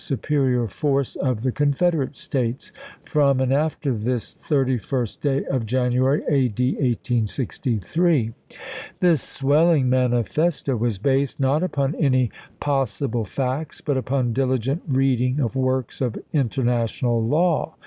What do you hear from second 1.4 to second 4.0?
the Confederate States from and Vop.' Sv" after